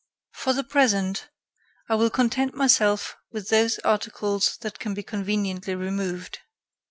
[0.31, 1.29] "For the present,
[1.87, 6.39] I will content myself with those articles that can be conveniently removed.